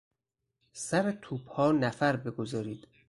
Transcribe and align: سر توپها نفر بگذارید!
سر 0.73 1.11
توپها 1.11 1.71
نفر 1.71 2.15
بگذارید! 2.15 2.87